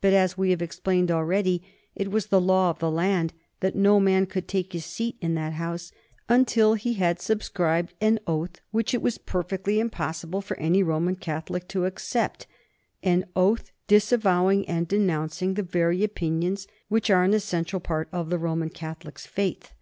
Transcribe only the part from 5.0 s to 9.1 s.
in that House until he had subscribed an oath which it